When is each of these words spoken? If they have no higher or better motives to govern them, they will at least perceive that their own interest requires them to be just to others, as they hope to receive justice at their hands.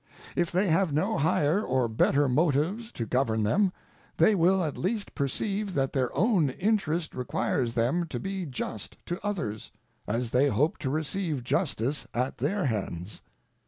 If 0.35 0.51
they 0.51 0.65
have 0.65 0.91
no 0.91 1.19
higher 1.19 1.61
or 1.61 1.87
better 1.87 2.27
motives 2.27 2.91
to 2.93 3.05
govern 3.05 3.43
them, 3.43 3.71
they 4.17 4.33
will 4.33 4.63
at 4.63 4.75
least 4.75 5.13
perceive 5.13 5.75
that 5.75 5.93
their 5.93 6.11
own 6.17 6.49
interest 6.49 7.13
requires 7.13 7.75
them 7.75 8.07
to 8.07 8.19
be 8.19 8.47
just 8.47 8.97
to 9.05 9.23
others, 9.23 9.71
as 10.07 10.31
they 10.31 10.47
hope 10.49 10.79
to 10.79 10.89
receive 10.89 11.43
justice 11.43 12.07
at 12.15 12.39
their 12.39 12.65
hands. 12.65 13.21